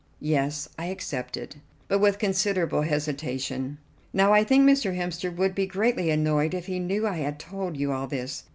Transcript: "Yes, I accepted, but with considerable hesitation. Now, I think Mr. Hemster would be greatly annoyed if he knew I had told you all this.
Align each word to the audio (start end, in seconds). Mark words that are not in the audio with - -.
"Yes, 0.19 0.67
I 0.79 0.85
accepted, 0.85 1.57
but 1.87 1.99
with 1.99 2.17
considerable 2.17 2.81
hesitation. 2.81 3.77
Now, 4.13 4.33
I 4.33 4.43
think 4.43 4.67
Mr. 4.67 4.95
Hemster 4.97 5.29
would 5.35 5.53
be 5.53 5.67
greatly 5.67 6.09
annoyed 6.09 6.55
if 6.55 6.65
he 6.65 6.79
knew 6.79 7.05
I 7.07 7.17
had 7.17 7.37
told 7.37 7.77
you 7.77 7.91
all 7.91 8.07
this. 8.07 8.45